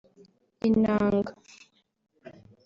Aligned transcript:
inanga 0.67 1.31